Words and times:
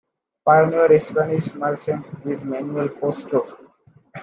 Pioneer 0.43 0.97
Spanish 0.99 1.53
Merchant 1.53 2.07
is 2.25 2.43
Manuel 2.43 2.89
Pastor. 2.89 3.43